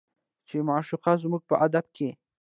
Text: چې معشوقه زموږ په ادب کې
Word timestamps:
چې 0.47 0.57
معشوقه 0.69 1.11
زموږ 1.23 1.41
په 1.49 1.55
ادب 1.65 1.85
کې 1.95 2.09